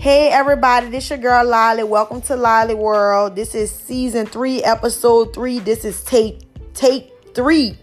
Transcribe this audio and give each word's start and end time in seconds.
Hey 0.00 0.30
everybody, 0.30 0.88
this 0.88 1.04
is 1.04 1.10
your 1.10 1.18
girl 1.18 1.46
Lolly. 1.46 1.82
Welcome 1.82 2.22
to 2.22 2.34
Lolly 2.34 2.74
World. 2.74 3.36
This 3.36 3.54
is 3.54 3.70
season 3.70 4.24
three, 4.24 4.64
episode 4.64 5.34
three. 5.34 5.58
This 5.58 5.84
is 5.84 6.02
take 6.04 6.40
take 6.72 7.12
three. 7.34 7.76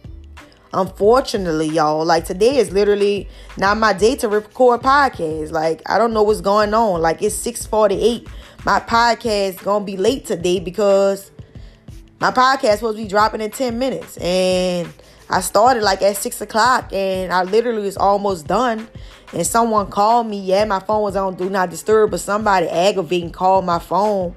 Unfortunately, 0.74 1.68
y'all, 1.68 2.04
like 2.04 2.26
today 2.26 2.58
is 2.58 2.72
literally 2.72 3.30
not 3.60 3.78
my 3.78 3.94
day 3.94 4.16
to 4.16 4.30
record 4.30 4.82
podcast. 4.82 5.52
Like 5.52 5.88
I 5.88 6.00
don't 6.00 6.12
know 6.12 6.24
what's 6.24 6.42
going 6.42 6.74
on. 6.74 7.04
Like 7.04 7.22
it's 7.22 7.36
six 7.36 7.68
forty 7.68 8.02
eight. 8.02 8.28
My 8.66 8.80
podcast 8.80 9.64
gonna 9.64 9.86
be 9.86 9.96
late 9.96 10.26
today 10.26 10.60
because 10.60 11.30
my 12.20 12.32
podcast 12.32 12.78
supposed 12.78 12.98
to 12.98 13.04
be 13.04 13.08
dropping 13.08 13.42
in 13.42 13.52
ten 13.52 13.78
minutes, 13.78 14.18
and 14.18 14.92
I 15.30 15.42
started 15.42 15.84
like 15.84 16.02
at 16.02 16.18
six 16.18 16.40
o'clock, 16.42 16.92
and 16.94 17.32
I 17.34 17.44
literally 17.44 17.82
was 17.82 17.98
almost 17.98 18.48
done 18.48 18.88
and 19.34 19.46
someone 19.46 19.88
called 19.90 20.28
me. 20.28 20.40
Yeah, 20.40 20.66
my 20.66 20.80
phone 20.80 21.02
was 21.02 21.16
on 21.16 21.36
do 21.36 21.50
not 21.50 21.70
disturb, 21.70 22.12
but 22.12 22.20
somebody 22.20 22.68
aggravating 22.68 23.32
called 23.32 23.66
my 23.66 23.80
phone 23.80 24.36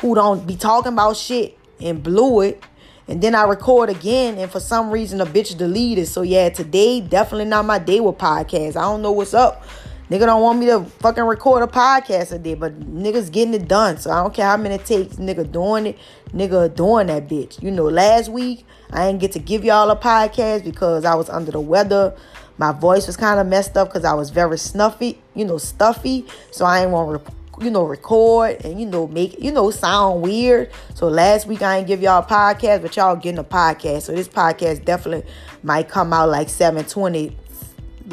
who 0.00 0.14
don't 0.14 0.46
be 0.46 0.56
talking 0.56 0.92
about 0.92 1.16
shit 1.16 1.58
and 1.80 2.02
blew 2.02 2.40
it. 2.40 2.62
And 3.08 3.20
then 3.20 3.34
I 3.34 3.42
record 3.42 3.90
again, 3.90 4.38
and 4.38 4.50
for 4.50 4.60
some 4.60 4.90
reason 4.90 5.18
the 5.18 5.24
bitch 5.24 5.56
deleted. 5.56 6.06
So 6.06 6.22
yeah, 6.22 6.48
today 6.48 7.00
definitely 7.00 7.46
not 7.46 7.64
my 7.64 7.78
day 7.78 8.00
with 8.00 8.18
podcasts. 8.18 8.76
I 8.76 8.82
don't 8.82 9.02
know 9.02 9.12
what's 9.12 9.34
up. 9.34 9.64
Nigga 10.10 10.26
don't 10.26 10.42
want 10.42 10.58
me 10.58 10.66
to 10.66 10.84
fucking 10.98 11.22
record 11.22 11.62
a 11.62 11.68
podcast 11.68 12.30
today, 12.30 12.54
but 12.54 12.80
niggas 12.80 13.30
getting 13.30 13.54
it 13.54 13.68
done. 13.68 13.96
So 13.96 14.10
I 14.10 14.20
don't 14.20 14.34
care 14.34 14.46
how 14.46 14.56
many 14.56 14.76
takes 14.78 15.16
nigga 15.16 15.50
doing 15.50 15.86
it. 15.86 15.98
Nigga 16.34 16.74
doing 16.74 17.06
that 17.06 17.28
bitch. 17.28 17.62
You 17.62 17.70
know, 17.70 17.84
last 17.84 18.28
week 18.28 18.66
I 18.90 19.06
didn't 19.06 19.20
get 19.20 19.30
to 19.32 19.38
give 19.38 19.64
y'all 19.64 19.88
a 19.88 19.94
podcast 19.94 20.64
because 20.64 21.04
I 21.04 21.14
was 21.14 21.30
under 21.30 21.52
the 21.52 21.60
weather. 21.60 22.16
My 22.58 22.72
voice 22.72 23.06
was 23.06 23.16
kind 23.16 23.38
of 23.38 23.46
messed 23.46 23.76
up 23.76 23.88
because 23.88 24.04
I 24.04 24.14
was 24.14 24.30
very 24.30 24.58
snuffy, 24.58 25.22
you 25.36 25.44
know, 25.44 25.58
stuffy. 25.58 26.26
So 26.50 26.64
I 26.64 26.80
ain't 26.80 26.90
want 26.90 27.24
to, 27.24 27.64
you 27.64 27.70
know, 27.70 27.84
record 27.84 28.64
and, 28.64 28.80
you 28.80 28.86
know, 28.86 29.06
make, 29.06 29.40
you 29.40 29.52
know, 29.52 29.70
sound 29.70 30.22
weird. 30.22 30.72
So 30.92 31.06
last 31.06 31.46
week 31.46 31.62
I 31.62 31.78
ain't 31.78 31.86
give 31.86 32.02
y'all 32.02 32.24
a 32.24 32.26
podcast, 32.26 32.82
but 32.82 32.96
y'all 32.96 33.14
getting 33.14 33.38
a 33.38 33.44
podcast. 33.44 34.02
So 34.02 34.12
this 34.12 34.26
podcast 34.26 34.84
definitely 34.84 35.30
might 35.62 35.88
come 35.88 36.12
out 36.12 36.30
like 36.30 36.48
720 36.48 37.36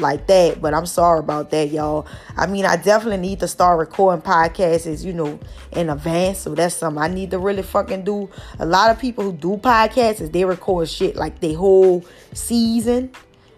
like 0.00 0.26
that. 0.26 0.60
But 0.60 0.74
I'm 0.74 0.86
sorry 0.86 1.20
about 1.20 1.50
that, 1.50 1.70
y'all. 1.70 2.06
I 2.36 2.46
mean, 2.46 2.64
I 2.64 2.76
definitely 2.76 3.26
need 3.26 3.40
to 3.40 3.48
start 3.48 3.78
recording 3.78 4.22
podcasts, 4.22 5.04
you 5.04 5.12
know, 5.12 5.38
in 5.72 5.90
advance. 5.90 6.38
So 6.38 6.54
that's 6.54 6.74
something 6.74 7.02
I 7.02 7.08
need 7.08 7.30
to 7.32 7.38
really 7.38 7.62
fucking 7.62 8.04
do. 8.04 8.30
A 8.58 8.66
lot 8.66 8.90
of 8.90 8.98
people 8.98 9.24
who 9.24 9.32
do 9.32 9.56
podcasts 9.56 10.20
is 10.20 10.30
they 10.30 10.44
record 10.44 10.88
shit 10.88 11.16
like 11.16 11.40
the 11.40 11.54
whole 11.54 12.04
season 12.32 13.12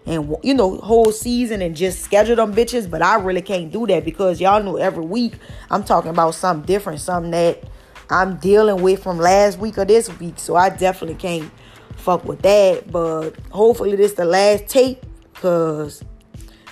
and 0.05 0.35
you 0.43 0.53
know 0.53 0.77
whole 0.77 1.11
season 1.11 1.61
and 1.61 1.75
just 1.75 2.01
schedule 2.01 2.35
them 2.35 2.53
bitches 2.53 2.89
but 2.89 3.01
i 3.01 3.15
really 3.15 3.41
can't 3.41 3.71
do 3.71 3.85
that 3.85 4.03
because 4.03 4.41
y'all 4.41 4.63
know 4.63 4.77
every 4.77 5.05
week 5.05 5.33
i'm 5.69 5.83
talking 5.83 6.09
about 6.09 6.33
something 6.33 6.65
different 6.65 6.99
something 6.99 7.31
that 7.31 7.63
i'm 8.09 8.37
dealing 8.37 8.81
with 8.81 9.03
from 9.03 9.19
last 9.19 9.59
week 9.59 9.77
or 9.77 9.85
this 9.85 10.09
week 10.19 10.33
so 10.37 10.55
i 10.55 10.69
definitely 10.69 11.15
can't 11.15 11.51
fuck 11.97 12.25
with 12.25 12.41
that 12.41 12.91
but 12.91 13.31
hopefully 13.51 13.95
this 13.95 14.13
the 14.13 14.25
last 14.25 14.67
tape 14.67 15.05
because 15.33 16.03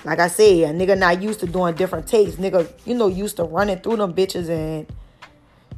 like 0.04 0.18
i 0.18 0.28
said 0.28 0.70
a 0.70 0.72
nigga 0.72 0.96
not 0.96 1.22
used 1.22 1.40
to 1.40 1.46
doing 1.46 1.74
different 1.74 2.06
takes. 2.06 2.34
nigga 2.34 2.70
you 2.84 2.94
know 2.94 3.08
used 3.08 3.36
to 3.36 3.44
running 3.44 3.78
through 3.78 3.96
them 3.96 4.12
bitches 4.12 4.48
and 4.48 4.86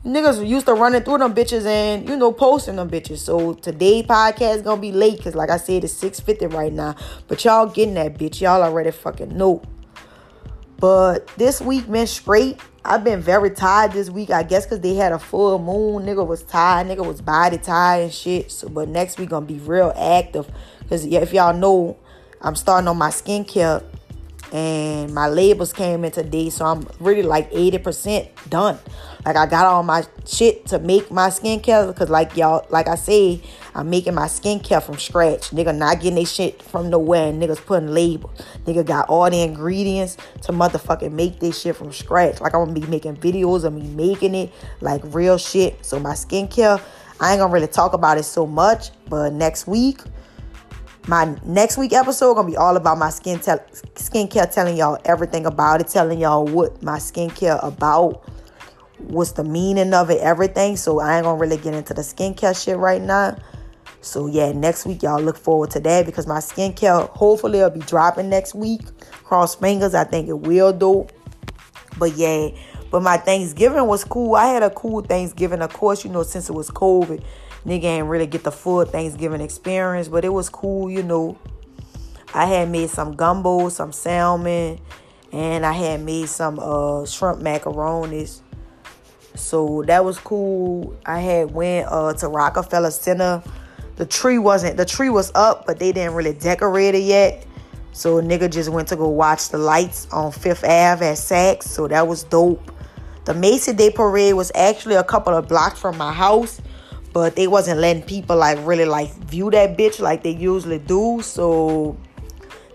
niggas 0.04 0.46
used 0.46 0.66
to 0.66 0.74
running 0.74 1.02
through 1.02 1.18
them 1.18 1.34
bitches 1.34 1.64
and 1.64 2.08
you 2.08 2.16
know 2.16 2.32
posting 2.32 2.76
them 2.76 2.90
bitches. 2.90 3.18
So 3.18 3.54
today 3.54 4.02
podcast 4.02 4.64
gonna 4.64 4.80
be 4.80 4.92
late 4.92 5.18
because 5.18 5.34
like 5.34 5.50
I 5.50 5.56
said 5.56 5.84
it's 5.84 5.92
650 5.94 6.54
right 6.54 6.72
now. 6.72 6.96
But 7.28 7.44
y'all 7.44 7.66
getting 7.66 7.94
that 7.94 8.14
bitch. 8.14 8.40
Y'all 8.40 8.62
already 8.62 8.90
fucking 8.90 9.36
know. 9.36 9.62
But 10.78 11.28
this 11.36 11.60
week 11.60 11.90
been 11.90 12.08
straight. 12.08 12.58
I've 12.84 13.04
been 13.04 13.20
very 13.20 13.50
tired 13.50 13.92
this 13.92 14.10
week. 14.10 14.30
I 14.30 14.42
guess 14.42 14.66
because 14.66 14.80
they 14.80 14.94
had 14.94 15.12
a 15.12 15.18
full 15.18 15.60
moon. 15.60 16.04
Nigga 16.04 16.26
was 16.26 16.42
tired. 16.42 16.88
Nigga 16.88 17.06
was 17.06 17.20
body 17.20 17.58
tired 17.58 18.04
and 18.04 18.12
shit. 18.12 18.50
So 18.50 18.68
but 18.68 18.88
next 18.88 19.18
week 19.18 19.30
gonna 19.30 19.46
be 19.46 19.58
real 19.58 19.92
active. 19.96 20.50
Cause 20.88 21.04
if 21.06 21.32
y'all 21.32 21.54
know, 21.54 21.96
I'm 22.40 22.56
starting 22.56 22.88
on 22.88 22.98
my 22.98 23.08
skincare 23.08 23.84
and 24.52 25.14
my 25.14 25.28
labels 25.28 25.72
came 25.72 26.04
in 26.04 26.12
today. 26.12 26.50
So 26.50 26.66
I'm 26.66 26.86
really 27.00 27.22
like 27.22 27.50
80% 27.50 28.28
done. 28.50 28.78
Like 29.24 29.36
I 29.36 29.46
got 29.46 29.66
all 29.66 29.82
my 29.82 30.04
shit 30.26 30.66
to 30.66 30.78
make 30.78 31.10
my 31.10 31.28
skincare 31.28 31.86
because 31.86 32.10
like 32.10 32.36
y'all, 32.36 32.66
like 32.68 32.86
I 32.86 32.96
say, 32.96 33.40
I'm 33.74 33.88
making 33.88 34.14
my 34.14 34.26
skincare 34.26 34.82
from 34.82 34.98
scratch. 34.98 35.50
Nigga 35.50 35.74
not 35.74 36.00
getting 36.00 36.16
they 36.16 36.24
shit 36.24 36.62
from 36.62 36.90
nowhere 36.90 37.28
and 37.28 37.42
niggas 37.42 37.64
putting 37.64 37.88
labels. 37.88 38.38
Nigga 38.66 38.84
got 38.84 39.08
all 39.08 39.30
the 39.30 39.40
ingredients 39.40 40.18
to 40.42 40.52
motherfucking 40.52 41.12
make 41.12 41.40
this 41.40 41.58
shit 41.58 41.76
from 41.76 41.90
scratch. 41.90 42.40
Like 42.40 42.54
I'm 42.54 42.66
gonna 42.66 42.78
be 42.78 42.86
making 42.86 43.16
videos 43.16 43.64
of 43.64 43.72
me 43.72 43.88
making 43.88 44.34
it 44.34 44.52
like 44.80 45.00
real 45.14 45.38
shit. 45.38 45.82
So 45.84 45.98
my 45.98 46.12
skincare, 46.12 46.82
I 47.20 47.32
ain't 47.32 47.40
gonna 47.40 47.52
really 47.52 47.68
talk 47.68 47.94
about 47.94 48.18
it 48.18 48.24
so 48.24 48.46
much, 48.46 48.90
but 49.08 49.32
next 49.32 49.66
week 49.66 50.00
my 51.08 51.36
next 51.44 51.78
week 51.78 51.92
episode 51.92 52.34
gonna 52.34 52.48
be 52.48 52.56
all 52.56 52.76
about 52.76 52.98
my 52.98 53.10
skin 53.10 53.38
te- 53.38 53.52
skincare, 53.94 54.52
telling 54.52 54.76
y'all 54.76 54.98
everything 55.04 55.46
about 55.46 55.80
it, 55.80 55.88
telling 55.88 56.20
y'all 56.20 56.46
what 56.46 56.82
my 56.82 56.98
skincare 56.98 57.62
about 57.64 58.24
what's 58.98 59.32
the 59.32 59.44
meaning 59.44 59.94
of 59.94 60.10
it, 60.10 60.20
everything. 60.20 60.76
So 60.76 61.00
I 61.00 61.16
ain't 61.16 61.24
gonna 61.24 61.38
really 61.38 61.56
get 61.56 61.74
into 61.74 61.94
the 61.94 62.02
skincare 62.02 62.60
shit 62.60 62.76
right 62.76 63.02
now. 63.02 63.36
So 64.00 64.26
yeah, 64.26 64.52
next 64.52 64.86
week 64.86 65.02
y'all 65.02 65.20
look 65.20 65.36
forward 65.36 65.70
to 65.72 65.80
that 65.80 66.06
because 66.06 66.26
my 66.26 66.38
skincare 66.38 67.08
hopefully 67.10 67.58
it'll 67.58 67.70
be 67.70 67.80
dropping 67.80 68.28
next 68.28 68.54
week. 68.54 68.82
Cross 69.24 69.56
fingers, 69.56 69.94
I 69.94 70.04
think 70.04 70.28
it 70.28 70.38
will 70.38 70.72
do. 70.72 71.06
But 71.98 72.16
yeah, 72.16 72.50
but 72.90 73.02
my 73.02 73.16
Thanksgiving 73.16 73.86
was 73.86 74.04
cool. 74.04 74.34
I 74.34 74.46
had 74.46 74.62
a 74.62 74.70
cool 74.70 75.02
Thanksgiving, 75.02 75.62
of 75.62 75.72
course, 75.72 76.04
you 76.04 76.10
know, 76.10 76.22
since 76.22 76.48
it 76.48 76.52
was 76.52 76.70
COVID. 76.70 77.24
Nigga 77.66 77.84
ain't 77.84 78.06
really 78.06 78.26
get 78.26 78.44
the 78.44 78.50
full 78.50 78.84
Thanksgiving 78.84 79.40
experience, 79.40 80.08
but 80.08 80.24
it 80.24 80.30
was 80.30 80.48
cool, 80.48 80.90
you 80.90 81.02
know. 81.02 81.38
I 82.34 82.46
had 82.46 82.70
made 82.70 82.90
some 82.90 83.14
gumbo, 83.14 83.68
some 83.68 83.92
salmon, 83.92 84.80
and 85.32 85.64
I 85.64 85.72
had 85.72 86.02
made 86.02 86.28
some 86.28 86.58
uh 86.58 87.04
shrimp 87.06 87.40
macaronis. 87.40 88.40
So 89.34 89.82
that 89.86 90.04
was 90.04 90.18
cool. 90.18 90.96
I 91.06 91.20
had 91.20 91.52
went 91.52 91.88
uh, 91.90 92.12
to 92.14 92.28
Rockefeller 92.28 92.90
Center. 92.90 93.42
The 93.96 94.06
tree 94.06 94.38
wasn't 94.38 94.76
the 94.76 94.84
tree 94.84 95.10
was 95.10 95.32
up, 95.34 95.66
but 95.66 95.78
they 95.78 95.92
didn't 95.92 96.14
really 96.14 96.34
decorate 96.34 96.94
it 96.94 97.02
yet. 97.02 97.46
So 97.92 98.20
nigga 98.20 98.50
just 98.50 98.70
went 98.70 98.88
to 98.88 98.96
go 98.96 99.08
watch 99.08 99.50
the 99.50 99.58
lights 99.58 100.08
on 100.10 100.32
Fifth 100.32 100.64
Ave 100.64 101.06
at 101.06 101.16
Saks. 101.16 101.64
So 101.64 101.88
that 101.88 102.06
was 102.06 102.24
dope. 102.24 102.72
The 103.24 103.34
Macy 103.34 103.72
Day 103.72 103.90
Parade 103.90 104.34
was 104.34 104.50
actually 104.54 104.96
a 104.96 105.04
couple 105.04 105.34
of 105.34 105.46
blocks 105.46 105.78
from 105.78 105.96
my 105.96 106.12
house, 106.12 106.60
but 107.12 107.36
they 107.36 107.46
wasn't 107.46 107.80
letting 107.80 108.02
people 108.02 108.36
like 108.36 108.58
really 108.62 108.84
like 108.84 109.12
view 109.26 109.50
that 109.50 109.76
bitch 109.76 110.00
like 110.00 110.22
they 110.22 110.30
usually 110.30 110.78
do. 110.78 111.20
So 111.22 111.96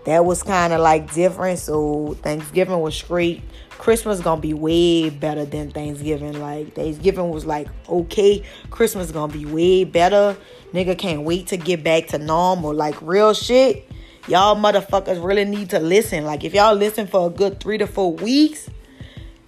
that 0.06 0.24
was 0.24 0.42
kind 0.42 0.72
of 0.72 0.80
like 0.80 1.12
different. 1.12 1.58
So 1.58 2.16
Thanksgiving 2.22 2.80
was 2.80 3.00
great. 3.02 3.42
Christmas 3.70 4.20
gonna 4.20 4.40
be 4.40 4.54
way 4.54 5.10
better 5.10 5.44
than 5.44 5.70
Thanksgiving. 5.70 6.40
Like 6.40 6.74
Thanksgiving 6.74 7.30
was 7.30 7.46
like 7.46 7.68
okay, 7.88 8.42
Christmas 8.70 9.10
gonna 9.10 9.32
be 9.32 9.44
way 9.44 9.84
better. 9.84 10.36
Nigga 10.72 10.98
can't 10.98 11.22
wait 11.22 11.48
to 11.48 11.56
get 11.56 11.82
back 11.82 12.08
to 12.08 12.18
normal. 12.18 12.74
Like 12.74 13.00
real 13.02 13.34
shit. 13.34 13.88
Y'all 14.28 14.56
motherfuckers 14.56 15.24
really 15.24 15.46
need 15.46 15.70
to 15.70 15.80
listen. 15.80 16.24
Like 16.24 16.44
if 16.44 16.52
y'all 16.52 16.74
listen 16.74 17.06
for 17.06 17.28
a 17.28 17.30
good 17.30 17.60
three 17.60 17.78
to 17.78 17.86
four 17.86 18.12
weeks, 18.12 18.68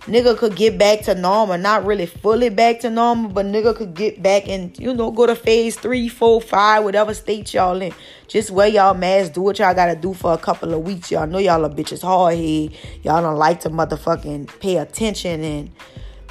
nigga 0.02 0.36
could 0.36 0.56
get 0.56 0.78
back 0.78 1.02
to 1.02 1.14
normal. 1.14 1.58
Not 1.58 1.84
really 1.84 2.06
fully 2.06 2.48
back 2.48 2.80
to 2.80 2.90
normal, 2.90 3.30
but 3.30 3.46
nigga 3.46 3.74
could 3.76 3.94
get 3.94 4.22
back 4.22 4.48
and, 4.48 4.76
you 4.78 4.94
know, 4.94 5.10
go 5.10 5.26
to 5.26 5.34
phase 5.34 5.76
three, 5.76 6.08
four, 6.08 6.40
five, 6.40 6.84
whatever 6.84 7.14
state 7.14 7.52
y'all 7.54 7.80
in. 7.80 7.92
Just 8.28 8.50
wear 8.50 8.68
y'all 8.68 8.94
mask, 8.94 9.32
do 9.32 9.42
what 9.42 9.58
y'all 9.58 9.74
gotta 9.74 9.96
do 9.96 10.14
for 10.14 10.32
a 10.32 10.38
couple 10.38 10.72
of 10.72 10.82
weeks. 10.82 11.10
Y'all 11.10 11.26
know 11.26 11.38
y'all 11.38 11.64
are 11.64 11.70
bitches 11.70 12.02
hard 12.02 12.36
head. 12.36 12.72
Y'all 13.02 13.22
don't 13.22 13.36
like 13.36 13.60
to 13.60 13.70
motherfucking 13.70 14.60
pay 14.60 14.76
attention 14.76 15.42
and 15.42 15.70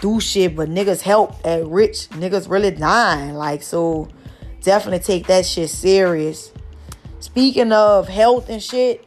do 0.01 0.19
shit, 0.19 0.55
but 0.55 0.69
niggas 0.69 1.01
help 1.01 1.35
at 1.45 1.65
rich. 1.67 2.09
Niggas 2.11 2.49
really 2.49 2.71
dying. 2.71 3.33
Like, 3.35 3.61
so 3.61 4.07
definitely 4.61 4.99
take 4.99 5.27
that 5.27 5.45
shit 5.45 5.69
serious. 5.69 6.51
Speaking 7.19 7.73
of 7.73 8.07
health 8.07 8.49
and 8.49 8.63
shit, 8.63 9.05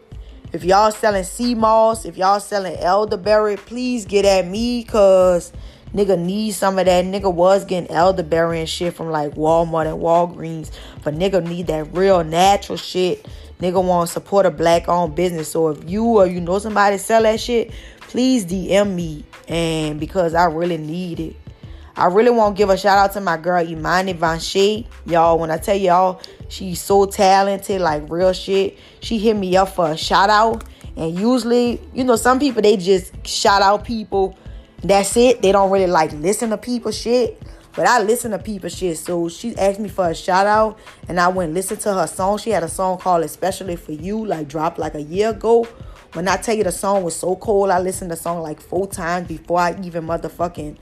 if 0.52 0.64
y'all 0.64 0.90
selling 0.90 1.24
sea 1.24 1.54
moss, 1.54 2.04
if 2.04 2.18
y'all 2.18 2.38
selling 2.38 2.76
elderberry, 2.76 3.56
please 3.56 4.04
get 4.04 4.26
at 4.26 4.46
me 4.46 4.84
cause 4.84 5.50
nigga 5.94 6.18
need 6.18 6.52
some 6.52 6.78
of 6.78 6.84
that. 6.84 7.04
Nigga 7.06 7.32
was 7.32 7.64
getting 7.64 7.90
elderberry 7.90 8.60
and 8.60 8.68
shit 8.68 8.94
from 8.94 9.10
like 9.10 9.32
Walmart 9.32 9.86
and 9.86 10.02
Walgreens. 10.02 10.70
But 11.02 11.14
nigga 11.14 11.46
need 11.46 11.68
that 11.68 11.94
real 11.94 12.22
natural 12.22 12.76
shit. 12.76 13.26
Nigga 13.60 13.82
want 13.82 14.08
to 14.08 14.12
support 14.12 14.44
a 14.44 14.50
black 14.50 14.88
owned 14.88 15.14
business. 15.14 15.50
So 15.50 15.68
if 15.68 15.88
you 15.88 16.04
or 16.04 16.26
you 16.26 16.40
know 16.40 16.58
somebody 16.58 16.98
sell 16.98 17.22
that 17.22 17.40
shit, 17.40 17.72
please 18.00 18.44
DM 18.44 18.94
me. 18.94 19.24
And 19.48 19.98
because 19.98 20.34
I 20.34 20.44
really 20.44 20.76
need 20.76 21.18
it. 21.20 21.36
I 21.96 22.06
really 22.06 22.30
want 22.30 22.56
to 22.56 22.58
give 22.58 22.70
a 22.70 22.76
shout 22.76 22.98
out 22.98 23.12
to 23.12 23.20
my 23.20 23.36
girl 23.36 23.66
Imani 23.66 24.14
Vanshay. 24.14 24.86
Y'all, 25.06 25.38
when 25.38 25.50
I 25.50 25.58
tell 25.58 25.76
y'all, 25.76 26.22
she's 26.48 26.80
so 26.80 27.04
talented, 27.06 27.80
like 27.80 28.10
real 28.10 28.32
shit. 28.32 28.78
She 29.00 29.18
hit 29.18 29.34
me 29.36 29.56
up 29.56 29.70
for 29.70 29.90
a 29.90 29.96
shout 29.96 30.30
out. 30.30 30.64
And 30.96 31.18
usually, 31.18 31.80
you 31.94 32.04
know, 32.04 32.16
some 32.16 32.38
people 32.38 32.62
they 32.62 32.76
just 32.76 33.26
shout 33.26 33.62
out 33.62 33.84
people 33.84 34.36
That's 34.82 35.16
it. 35.16 35.42
They 35.42 35.52
don't 35.52 35.70
really 35.70 35.86
like 35.86 36.12
listen 36.12 36.50
to 36.50 36.58
people 36.58 36.90
shit. 36.92 37.40
But 37.74 37.86
I 37.86 38.02
listen 38.02 38.32
to 38.32 38.38
people 38.38 38.68
shit. 38.68 38.98
So 38.98 39.28
she 39.28 39.56
asked 39.56 39.80
me 39.80 39.88
for 39.88 40.08
a 40.08 40.14
shout 40.14 40.46
out 40.46 40.78
and 41.08 41.20
I 41.20 41.28
went 41.28 41.54
listen 41.54 41.76
to 41.78 41.94
her 41.94 42.06
song. 42.06 42.38
She 42.38 42.50
had 42.50 42.62
a 42.62 42.68
song 42.68 42.98
called 42.98 43.24
Especially 43.24 43.76
for 43.76 43.92
You, 43.92 44.26
like 44.26 44.48
dropped 44.48 44.78
like 44.78 44.94
a 44.94 45.00
year 45.02 45.30
ago. 45.30 45.64
When 46.12 46.28
I 46.28 46.36
tell 46.36 46.54
you 46.54 46.64
the 46.64 46.72
song 46.72 47.04
was 47.04 47.16
so 47.16 47.36
cold, 47.36 47.70
I 47.70 47.78
listened 47.80 48.10
to 48.10 48.16
the 48.16 48.22
song 48.22 48.42
like 48.42 48.60
four 48.60 48.86
times 48.86 49.28
before 49.28 49.60
I 49.60 49.78
even 49.82 50.04
motherfucking 50.04 50.76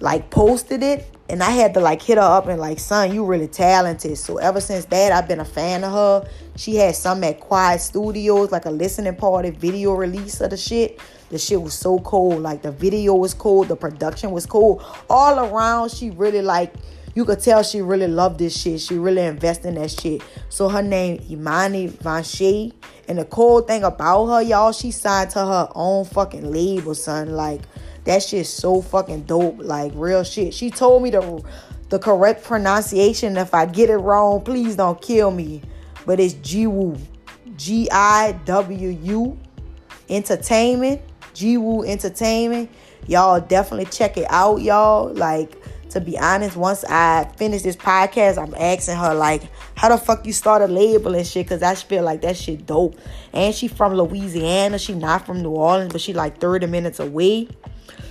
like 0.00 0.30
posted 0.30 0.82
it. 0.82 1.08
And 1.30 1.42
I 1.42 1.50
had 1.50 1.74
to 1.74 1.80
like 1.80 2.00
hit 2.00 2.16
her 2.16 2.22
up 2.22 2.46
and 2.46 2.58
like, 2.58 2.78
son, 2.78 3.14
you 3.14 3.24
really 3.24 3.48
talented. 3.48 4.16
So 4.16 4.38
ever 4.38 4.60
since 4.60 4.86
that, 4.86 5.12
I've 5.12 5.28
been 5.28 5.40
a 5.40 5.44
fan 5.44 5.84
of 5.84 5.92
her. 5.92 6.30
She 6.56 6.76
had 6.76 6.96
some 6.96 7.22
at 7.24 7.40
Quiet 7.40 7.80
Studios, 7.80 8.50
like 8.50 8.64
a 8.64 8.70
listening 8.70 9.14
party 9.14 9.50
video 9.50 9.92
release 9.92 10.40
of 10.40 10.50
the 10.50 10.56
shit. 10.56 10.98
The 11.30 11.38
shit 11.38 11.60
was 11.60 11.74
so 11.74 11.98
cool. 11.98 12.38
Like 12.38 12.62
the 12.62 12.72
video 12.72 13.14
was 13.14 13.34
cool, 13.34 13.64
the 13.64 13.76
production 13.76 14.30
was 14.30 14.46
cool. 14.46 14.82
All 15.10 15.38
around, 15.38 15.90
she 15.90 16.10
really 16.10 16.40
like 16.40 16.72
you 17.14 17.24
could 17.24 17.40
tell 17.40 17.62
she 17.62 17.82
really 17.82 18.06
loved 18.06 18.38
this 18.38 18.56
shit. 18.56 18.80
She 18.80 18.96
really 18.96 19.22
invested 19.22 19.68
in 19.68 19.74
that 19.74 19.90
shit. 19.90 20.22
So 20.50 20.68
her 20.68 20.82
name 20.82 21.20
Imani 21.28 21.88
Vanshay. 21.88 22.72
And 23.08 23.18
the 23.18 23.24
cool 23.24 23.62
thing 23.62 23.82
about 23.82 24.26
her, 24.26 24.42
y'all, 24.42 24.70
she 24.72 24.90
signed 24.92 25.30
to 25.30 25.40
her 25.40 25.68
own 25.74 26.04
fucking 26.04 26.50
label, 26.52 26.94
son. 26.94 27.30
Like 27.30 27.62
that 28.08 28.22
shit's 28.22 28.48
so 28.48 28.80
fucking 28.80 29.22
dope. 29.22 29.58
Like 29.58 29.92
real 29.94 30.24
shit. 30.24 30.54
She 30.54 30.70
told 30.70 31.02
me 31.02 31.10
the 31.10 31.44
the 31.90 31.98
correct 31.98 32.42
pronunciation. 32.42 33.36
If 33.36 33.52
I 33.54 33.66
get 33.66 33.90
it 33.90 33.98
wrong, 33.98 34.40
please 34.40 34.76
don't 34.76 35.00
kill 35.00 35.30
me. 35.30 35.62
But 36.06 36.18
it's 36.18 36.34
Giwu. 36.34 36.98
G 37.56 37.86
I 37.92 38.32
W 38.46 38.88
U 38.88 39.38
Entertainment. 40.08 41.02
G-Woo 41.34 41.84
Entertainment. 41.84 42.70
Y'all 43.06 43.40
definitely 43.40 43.84
check 43.86 44.16
it 44.16 44.26
out, 44.28 44.60
y'all. 44.62 45.12
Like, 45.12 45.54
to 45.90 46.00
be 46.00 46.18
honest, 46.18 46.56
once 46.56 46.84
I 46.84 47.30
finish 47.36 47.62
this 47.62 47.76
podcast, 47.76 48.38
I'm 48.42 48.54
asking 48.54 48.96
her, 48.96 49.14
like, 49.14 49.42
how 49.76 49.88
the 49.88 49.98
fuck 49.98 50.26
you 50.26 50.32
start 50.32 50.62
a 50.62 50.66
label 50.66 51.14
and 51.14 51.26
shit? 51.26 51.46
Because 51.46 51.62
I 51.62 51.74
feel 51.74 52.02
like 52.02 52.22
that 52.22 52.36
shit 52.36 52.66
dope. 52.66 52.96
And 53.32 53.54
she 53.54 53.68
from 53.68 53.94
Louisiana. 53.94 54.78
She 54.78 54.94
not 54.94 55.26
from 55.26 55.42
New 55.42 55.50
Orleans, 55.50 55.92
but 55.92 56.00
she 56.00 56.12
like 56.12 56.38
30 56.40 56.66
minutes 56.66 56.98
away. 56.98 57.48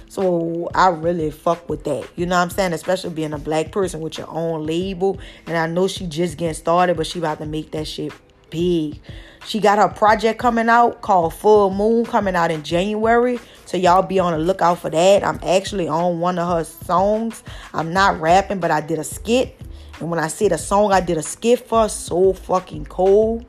So 0.10 0.70
I 0.74 0.88
really 0.88 1.32
fuck 1.32 1.68
with 1.70 1.84
that. 1.84 2.08
You 2.16 2.26
know 2.26 2.38
what 2.38 2.44
I'm 2.44 2.50
saying? 2.50 2.74
Especially 2.74 3.10
being 3.10 3.34
a 3.34 3.38
black 3.38 3.72
person 3.72 4.00
with 4.00 4.18
your 4.18 4.30
own 4.30 4.66
label. 4.66 5.20
And 5.46 5.58
I 5.58 5.68
know 5.68 5.88
she 5.88 6.08
just 6.08 6.38
getting 6.38 6.54
started, 6.54 6.98
but 6.98 7.08
she 7.08 7.20
about 7.20 7.40
to 7.40 7.46
make 7.46 7.72
that 7.72 7.88
shit 7.88 8.14
big. 8.50 9.00
She 9.46 9.60
got 9.60 9.78
her 9.78 9.88
project 9.88 10.40
coming 10.40 10.70
out 10.70 11.02
called 11.02 11.34
Full 11.34 11.70
Moon 11.70 12.06
coming 12.06 12.36
out 12.36 12.52
in 12.52 12.64
January. 12.64 13.40
So 13.66 13.78
y'all 13.78 14.02
be 14.02 14.20
on 14.20 14.34
the 14.34 14.40
lookout 14.40 14.80
for 14.80 14.90
that. 14.90 15.24
I'm 15.24 15.40
actually 15.44 15.88
on 15.88 16.20
one 16.20 16.40
of 16.40 16.48
her 16.50 16.64
songs. 16.64 17.44
I'm 17.74 17.94
not 17.94 18.20
rapping, 18.20 18.60
but 18.60 18.72
I 18.72 18.82
did 18.82 19.00
a 19.00 19.04
skit. 19.04 19.60
And 20.00 20.10
when 20.10 20.20
I 20.20 20.28
say 20.28 20.48
the 20.48 20.58
song 20.58 20.92
I 20.92 21.02
did 21.02 21.18
a 21.18 21.24
skit 21.24 21.68
for, 21.68 21.90
so 21.90 22.34
fucking 22.34 22.86
cool. 22.86 23.46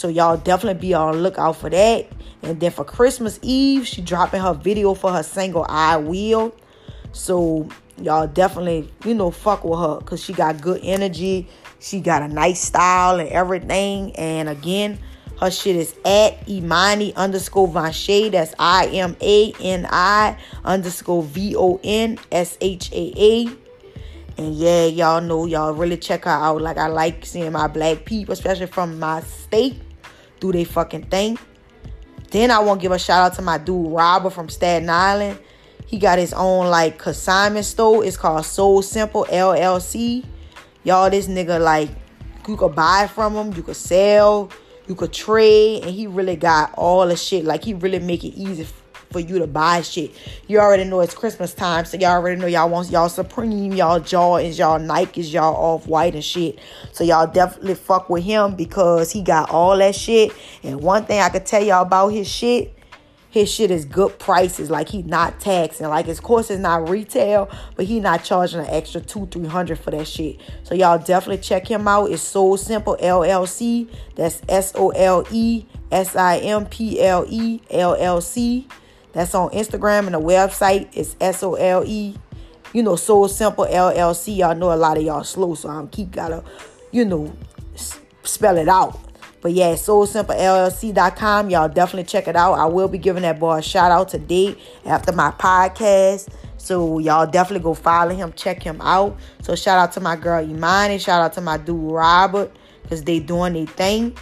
So 0.00 0.08
y'all 0.08 0.38
definitely 0.38 0.80
be 0.80 0.94
on 0.94 1.22
lookout 1.22 1.56
for 1.56 1.68
that. 1.68 2.08
And 2.42 2.58
then 2.58 2.70
for 2.70 2.84
Christmas 2.84 3.38
Eve, 3.42 3.86
she 3.86 4.00
dropping 4.00 4.40
her 4.40 4.54
video 4.54 4.94
for 4.94 5.12
her 5.12 5.22
single 5.22 5.66
I 5.68 5.98
Will. 5.98 6.54
So 7.12 7.68
y'all 7.98 8.26
definitely, 8.26 8.90
you 9.04 9.12
know, 9.12 9.30
fuck 9.30 9.62
with 9.62 9.78
her 9.78 9.98
because 9.98 10.24
she 10.24 10.32
got 10.32 10.58
good 10.62 10.80
energy. 10.82 11.48
She 11.80 12.00
got 12.00 12.22
a 12.22 12.28
nice 12.28 12.62
style 12.62 13.20
and 13.20 13.28
everything. 13.28 14.16
And 14.16 14.48
again, 14.48 14.98
her 15.38 15.50
shit 15.50 15.76
is 15.76 15.94
at 16.06 16.48
Imani 16.48 17.14
underscore 17.14 17.68
Vanshay. 17.68 18.30
That's 18.30 18.54
I 18.58 18.86
M 18.86 19.18
A 19.20 19.52
N 19.60 19.86
I 19.90 20.38
underscore 20.64 21.24
V 21.24 21.54
O 21.56 21.78
N 21.84 22.18
S 22.32 22.56
H 22.62 22.90
A 22.94 23.12
A. 23.18 23.48
And 24.38 24.54
yeah, 24.54 24.86
y'all 24.86 25.20
know 25.20 25.44
y'all 25.44 25.74
really 25.74 25.98
check 25.98 26.24
her 26.24 26.30
out. 26.30 26.62
Like 26.62 26.78
I 26.78 26.86
like 26.86 27.26
seeing 27.26 27.52
my 27.52 27.66
black 27.66 28.06
people, 28.06 28.32
especially 28.32 28.66
from 28.66 28.98
my 28.98 29.20
state, 29.20 29.76
do 30.40 30.52
they 30.52 30.64
fucking 30.64 31.04
thing. 31.04 31.38
Then 32.30 32.50
I 32.50 32.58
want 32.60 32.80
to 32.80 32.82
give 32.82 32.92
a 32.92 32.98
shout 32.98 33.32
out 33.32 33.36
to 33.36 33.42
my 33.42 33.58
dude 33.58 33.92
Robert 33.92 34.30
from 34.30 34.48
Staten 34.48 34.88
Island. 34.88 35.38
He 35.86 35.98
got 35.98 36.18
his 36.18 36.32
own 36.32 36.66
like 36.66 36.98
consignment 36.98 37.66
store. 37.66 38.04
It's 38.04 38.16
called 38.16 38.44
Sole 38.44 38.82
Simple 38.82 39.26
LLC. 39.28 40.24
Y'all, 40.84 41.10
this 41.10 41.26
nigga, 41.26 41.60
like, 41.60 41.90
you 42.48 42.56
could 42.56 42.74
buy 42.74 43.08
from 43.12 43.34
him, 43.34 43.52
you 43.54 43.62
could 43.62 43.76
sell, 43.76 44.50
you 44.88 44.94
could 44.94 45.12
trade, 45.12 45.82
and 45.82 45.90
he 45.90 46.06
really 46.06 46.36
got 46.36 46.72
all 46.74 47.06
the 47.06 47.16
shit. 47.16 47.44
Like, 47.44 47.64
he 47.64 47.74
really 47.74 47.98
make 47.98 48.24
it 48.24 48.34
easy 48.34 48.66
for 49.10 49.20
you 49.20 49.38
to 49.38 49.46
buy 49.46 49.82
shit. 49.82 50.12
You 50.46 50.60
already 50.60 50.84
know 50.84 51.00
it's 51.00 51.14
Christmas 51.14 51.54
time, 51.54 51.84
so 51.84 51.96
y'all 51.96 52.12
already 52.12 52.40
know 52.40 52.46
y'all 52.46 52.68
want 52.68 52.90
y'all 52.90 53.08
Supreme, 53.08 53.72
y'all 53.72 54.00
Jordans, 54.00 54.58
y'all 54.58 54.78
Nikes, 54.78 55.32
y'all 55.32 55.54
Off 55.54 55.86
White 55.86 56.14
and 56.14 56.24
shit. 56.24 56.58
So 56.92 57.04
y'all 57.04 57.26
definitely 57.26 57.74
fuck 57.74 58.08
with 58.08 58.24
him 58.24 58.54
because 58.54 59.12
he 59.12 59.22
got 59.22 59.50
all 59.50 59.76
that 59.78 59.94
shit. 59.94 60.32
And 60.62 60.80
one 60.80 61.04
thing 61.04 61.20
I 61.20 61.28
could 61.28 61.46
tell 61.46 61.62
y'all 61.62 61.82
about 61.82 62.08
his 62.08 62.28
shit 62.28 62.74
his 63.30 63.50
shit 63.50 63.70
is 63.70 63.84
good 63.84 64.18
prices. 64.18 64.70
Like 64.70 64.88
he 64.88 65.02
not 65.02 65.40
taxing. 65.40 65.88
Like 65.88 66.06
his 66.06 66.20
course 66.20 66.50
is 66.50 66.58
not 66.58 66.88
retail, 66.88 67.48
but 67.76 67.86
he 67.86 68.00
not 68.00 68.24
charging 68.24 68.60
an 68.60 68.66
extra 68.68 69.00
two, 69.00 69.26
three 69.26 69.46
hundred 69.46 69.78
for 69.78 69.92
that 69.92 70.06
shit. 70.06 70.40
So 70.64 70.74
y'all 70.74 70.98
definitely 70.98 71.38
check 71.38 71.66
him 71.66 71.88
out. 71.88 72.10
It's 72.10 72.22
Sole 72.22 72.56
Simple 72.56 72.96
LLC. 73.00 73.88
That's 74.16 74.42
S 74.48 74.72
O 74.74 74.90
L 74.90 75.24
E 75.30 75.64
S 75.90 76.16
I 76.16 76.38
M 76.38 76.66
P 76.66 77.00
L 77.00 77.24
E 77.28 77.60
L 77.70 77.94
L 77.94 78.20
C. 78.20 78.66
That's 79.12 79.34
on 79.34 79.50
Instagram 79.50 80.06
and 80.06 80.14
the 80.14 80.20
website 80.20 80.96
is 80.96 81.16
S 81.20 81.42
O 81.42 81.54
L 81.54 81.84
E. 81.84 82.14
You 82.72 82.82
know, 82.82 82.96
Sole 82.96 83.28
Simple 83.28 83.66
LLC. 83.66 84.36
Y'all 84.36 84.54
know 84.54 84.72
a 84.72 84.76
lot 84.76 84.96
of 84.96 85.02
y'all 85.02 85.24
slow, 85.24 85.54
so 85.54 85.68
I'm 85.68 85.88
keep 85.88 86.12
gotta, 86.12 86.44
you 86.92 87.04
know, 87.04 87.32
spell 88.22 88.56
it 88.56 88.68
out. 88.68 88.98
But 89.40 89.52
yeah, 89.52 89.72
SoleSimpleLLC.com. 89.72 91.50
Y'all 91.50 91.68
definitely 91.68 92.04
check 92.04 92.28
it 92.28 92.36
out. 92.36 92.54
I 92.54 92.66
will 92.66 92.88
be 92.88 92.98
giving 92.98 93.22
that 93.22 93.40
boy 93.40 93.56
a 93.56 93.62
shout 93.62 93.90
out 93.90 94.10
today 94.10 94.56
after 94.84 95.12
my 95.12 95.30
podcast. 95.32 96.28
So 96.58 96.98
y'all 96.98 97.26
definitely 97.26 97.64
go 97.64 97.72
follow 97.72 98.14
him, 98.14 98.34
check 98.34 98.62
him 98.62 98.80
out. 98.82 99.18
So 99.42 99.56
shout 99.56 99.78
out 99.78 99.92
to 99.92 100.00
my 100.00 100.14
girl 100.14 100.44
Imani, 100.44 100.98
shout 100.98 101.22
out 101.22 101.32
to 101.34 101.40
my 101.40 101.56
dude 101.56 101.90
Robert, 101.90 102.54
because 102.82 103.02
they 103.02 103.18
doing 103.18 103.54
their 103.54 103.66
thing. 103.66 104.14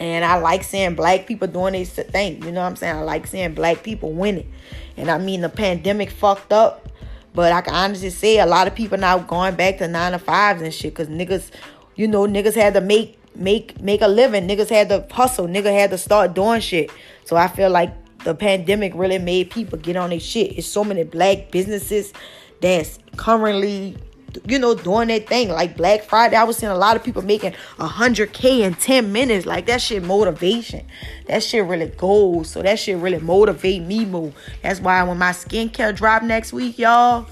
And 0.00 0.24
I 0.24 0.38
like 0.38 0.64
seeing 0.64 0.94
black 0.94 1.26
people 1.26 1.46
doing 1.46 1.74
this 1.74 1.90
thing. 1.92 2.42
You 2.42 2.52
know 2.52 2.62
what 2.62 2.68
I'm 2.68 2.76
saying? 2.76 2.96
I 2.96 3.02
like 3.02 3.26
seeing 3.26 3.54
black 3.54 3.82
people 3.82 4.12
winning. 4.12 4.50
And 4.96 5.10
I 5.10 5.18
mean 5.18 5.42
the 5.42 5.50
pandemic 5.50 6.10
fucked 6.10 6.52
up. 6.52 6.88
But 7.34 7.52
I 7.52 7.60
can 7.60 7.74
honestly 7.74 8.10
say 8.10 8.38
a 8.38 8.46
lot 8.46 8.66
of 8.66 8.74
people 8.74 8.98
now 8.98 9.18
going 9.18 9.54
back 9.54 9.78
to 9.78 9.86
nine 9.86 10.12
to 10.12 10.18
fives 10.18 10.62
and 10.62 10.74
shit. 10.74 10.94
Cause 10.94 11.06
niggas, 11.06 11.50
you 11.94 12.08
know, 12.08 12.26
niggas 12.26 12.54
had 12.54 12.74
to 12.74 12.80
make 12.80 13.18
make 13.36 13.80
make 13.80 14.00
a 14.00 14.08
living. 14.08 14.48
Niggas 14.48 14.70
had 14.70 14.88
to 14.88 15.06
hustle. 15.10 15.46
Nigga 15.46 15.72
had 15.72 15.90
to 15.90 15.98
start 15.98 16.34
doing 16.34 16.60
shit. 16.60 16.90
So 17.24 17.36
I 17.36 17.48
feel 17.48 17.70
like 17.70 17.92
the 18.24 18.34
pandemic 18.34 18.94
really 18.94 19.18
made 19.18 19.50
people 19.50 19.78
get 19.78 19.96
on 19.96 20.10
their 20.10 20.20
shit. 20.20 20.58
It's 20.58 20.66
so 20.66 20.82
many 20.82 21.04
black 21.04 21.50
businesses 21.50 22.12
that's 22.60 22.98
currently 23.16 23.96
you 24.46 24.58
know, 24.58 24.74
doing 24.74 25.08
that 25.08 25.28
thing. 25.28 25.48
Like 25.48 25.76
Black 25.76 26.02
Friday, 26.02 26.36
I 26.36 26.44
was 26.44 26.56
seeing 26.56 26.72
a 26.72 26.76
lot 26.76 26.96
of 26.96 27.04
people 27.04 27.22
making 27.22 27.54
a 27.78 27.86
hundred 27.86 28.32
K 28.32 28.62
in 28.62 28.74
10 28.74 29.12
minutes. 29.12 29.46
Like 29.46 29.66
that 29.66 29.80
shit 29.80 30.02
motivation. 30.02 30.86
That 31.26 31.42
shit 31.42 31.64
really 31.64 31.86
goes. 31.86 32.50
So 32.50 32.62
that 32.62 32.78
shit 32.78 32.98
really 32.98 33.18
motivate 33.18 33.82
me 33.82 34.04
more. 34.04 34.32
That's 34.62 34.80
why 34.80 35.02
when 35.02 35.18
my 35.18 35.30
skincare 35.30 35.94
drop 35.94 36.22
next 36.22 36.52
week, 36.52 36.78
y'all, 36.78 37.26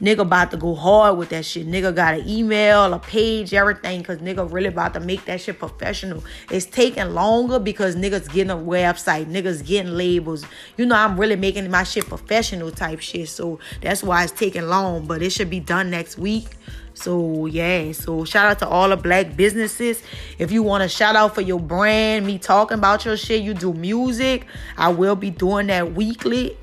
Nigga 0.00 0.20
about 0.20 0.52
to 0.52 0.56
go 0.56 0.74
hard 0.74 1.18
with 1.18 1.30
that 1.30 1.44
shit. 1.44 1.66
Nigga 1.66 1.94
got 1.94 2.14
an 2.14 2.28
email, 2.28 2.94
a 2.94 2.98
page, 2.98 3.52
everything, 3.52 4.02
cause 4.02 4.18
nigga 4.18 4.50
really 4.50 4.68
about 4.68 4.94
to 4.94 5.00
make 5.00 5.24
that 5.24 5.40
shit 5.40 5.58
professional. 5.58 6.22
It's 6.50 6.66
taking 6.66 7.10
longer 7.10 7.58
because 7.58 7.96
niggas 7.96 8.32
getting 8.32 8.50
a 8.50 8.56
website, 8.56 9.26
niggas 9.26 9.66
getting 9.66 9.92
labels. 9.92 10.44
You 10.76 10.86
know, 10.86 10.94
I'm 10.94 11.18
really 11.18 11.36
making 11.36 11.68
my 11.70 11.82
shit 11.82 12.06
professional 12.06 12.70
type 12.70 13.00
shit. 13.00 13.28
So 13.28 13.58
that's 13.82 14.02
why 14.02 14.22
it's 14.22 14.32
taking 14.32 14.68
long. 14.68 15.06
But 15.06 15.20
it 15.22 15.30
should 15.30 15.50
be 15.50 15.60
done 15.60 15.90
next 15.90 16.16
week. 16.16 16.46
So 16.94 17.46
yeah, 17.46 17.92
so 17.92 18.24
shout 18.24 18.46
out 18.46 18.58
to 18.60 18.68
all 18.68 18.88
the 18.88 18.96
black 18.96 19.36
businesses. 19.36 20.02
If 20.38 20.50
you 20.50 20.62
want 20.64 20.82
to 20.82 20.88
shout 20.88 21.14
out 21.14 21.34
for 21.34 21.42
your 21.42 21.60
brand, 21.60 22.26
me 22.26 22.38
talking 22.38 22.78
about 22.78 23.04
your 23.04 23.16
shit, 23.16 23.42
you 23.42 23.54
do 23.54 23.72
music. 23.72 24.46
I 24.76 24.88
will 24.88 25.14
be 25.14 25.30
doing 25.30 25.68
that 25.68 25.94
weekly 25.94 26.56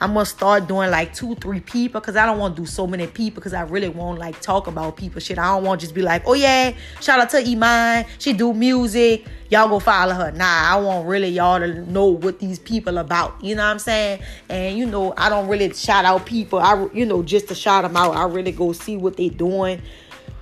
I'm 0.00 0.12
gonna 0.12 0.26
start 0.26 0.68
doing 0.68 0.90
like 0.90 1.14
two, 1.14 1.34
three 1.36 1.60
people 1.60 2.00
because 2.00 2.16
I 2.16 2.26
don't 2.26 2.38
want 2.38 2.56
to 2.56 2.62
do 2.62 2.66
so 2.66 2.86
many 2.86 3.06
people 3.06 3.36
because 3.36 3.54
I 3.54 3.62
really 3.62 3.88
won't 3.88 4.18
like 4.18 4.40
talk 4.40 4.66
about 4.66 4.96
people 4.96 5.20
shit. 5.20 5.38
I 5.38 5.54
don't 5.54 5.64
want 5.64 5.80
to 5.80 5.86
just 5.86 5.94
be 5.94 6.02
like, 6.02 6.22
oh 6.26 6.34
yeah, 6.34 6.74
shout 7.00 7.18
out 7.18 7.30
to 7.30 7.38
Iman, 7.38 8.04
she 8.18 8.34
do 8.34 8.52
music, 8.52 9.24
y'all 9.48 9.68
go 9.68 9.78
follow 9.78 10.12
her. 10.12 10.32
Nah, 10.32 10.44
I 10.44 10.76
want 10.80 11.08
really 11.08 11.28
y'all 11.28 11.60
to 11.60 11.90
know 11.90 12.06
what 12.06 12.40
these 12.40 12.58
people 12.58 12.98
about. 12.98 13.42
You 13.42 13.54
know 13.54 13.64
what 13.64 13.70
I'm 13.70 13.78
saying? 13.78 14.20
And 14.50 14.78
you 14.78 14.84
know, 14.84 15.14
I 15.16 15.30
don't 15.30 15.48
really 15.48 15.72
shout 15.72 16.04
out 16.04 16.26
people. 16.26 16.58
I 16.58 16.88
you 16.92 17.06
know 17.06 17.22
just 17.22 17.48
to 17.48 17.54
shout 17.54 17.84
them 17.84 17.96
out. 17.96 18.16
I 18.16 18.24
really 18.24 18.52
go 18.52 18.72
see 18.72 18.96
what 18.96 19.16
they 19.16 19.30
doing 19.30 19.80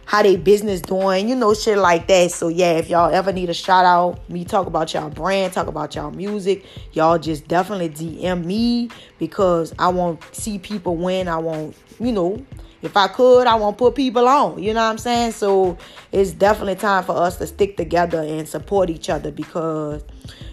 how 0.06 0.22
they 0.22 0.36
business 0.36 0.80
doing, 0.80 1.28
you 1.28 1.34
know, 1.34 1.54
shit 1.54 1.78
like 1.78 2.06
that. 2.08 2.30
So 2.30 2.48
yeah, 2.48 2.72
if 2.72 2.88
y'all 2.88 3.12
ever 3.12 3.32
need 3.32 3.50
a 3.50 3.54
shout 3.54 3.84
out, 3.84 4.28
me 4.30 4.44
talk 4.44 4.66
about 4.66 4.92
y'all 4.92 5.10
brand, 5.10 5.52
talk 5.52 5.66
about 5.66 5.94
y'all 5.94 6.10
music, 6.10 6.64
y'all 6.92 7.18
just 7.18 7.48
definitely 7.48 7.90
DM 7.90 8.44
me 8.44 8.90
because 9.18 9.74
I 9.78 9.88
want 9.88 10.20
to 10.20 10.40
see 10.40 10.58
people 10.58 10.96
win. 10.96 11.28
I 11.28 11.38
want, 11.38 11.76
you 11.98 12.12
know, 12.12 12.44
if 12.82 12.98
I 12.98 13.08
could, 13.08 13.46
I 13.46 13.54
want 13.54 13.78
to 13.78 13.84
put 13.84 13.94
people 13.94 14.28
on. 14.28 14.62
You 14.62 14.74
know 14.74 14.84
what 14.84 14.90
I'm 14.90 14.98
saying? 14.98 15.32
So 15.32 15.78
it's 16.12 16.32
definitely 16.32 16.76
time 16.76 17.02
for 17.04 17.16
us 17.16 17.38
to 17.38 17.46
stick 17.46 17.78
together 17.78 18.20
and 18.20 18.46
support 18.46 18.90
each 18.90 19.08
other 19.08 19.30
because 19.30 20.04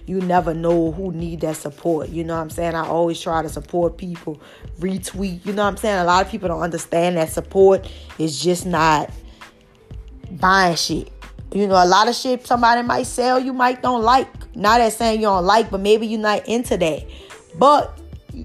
you 0.05 0.21
never 0.21 0.53
know 0.53 0.91
who 0.91 1.11
need 1.11 1.41
that 1.41 1.57
support. 1.57 2.09
You 2.09 2.23
know 2.23 2.35
what 2.35 2.41
I'm 2.41 2.49
saying? 2.49 2.73
I 2.73 2.87
always 2.87 3.19
try 3.19 3.41
to 3.41 3.49
support 3.49 3.97
people, 3.97 4.41
retweet. 4.79 5.45
You 5.45 5.51
know 5.53 5.63
what 5.63 5.71
I'm 5.71 5.77
saying? 5.77 5.99
A 5.99 6.05
lot 6.05 6.25
of 6.25 6.31
people 6.31 6.47
don't 6.47 6.61
understand 6.61 7.17
that 7.17 7.29
support 7.29 7.89
is 8.17 8.41
just 8.41 8.65
not 8.65 9.11
buying 10.39 10.75
shit. 10.75 11.11
You 11.53 11.67
know, 11.67 11.83
a 11.83 11.85
lot 11.85 12.07
of 12.07 12.15
shit 12.15 12.47
somebody 12.47 12.81
might 12.81 13.03
sell 13.03 13.39
you 13.39 13.53
might 13.53 13.81
don't 13.81 14.03
like. 14.03 14.27
Not 14.55 14.77
that 14.77 14.93
saying 14.93 15.21
you 15.21 15.27
don't 15.27 15.45
like, 15.45 15.69
but 15.69 15.79
maybe 15.79 16.07
you're 16.07 16.19
not 16.19 16.47
into 16.47 16.77
that. 16.77 17.05
But 17.57 17.99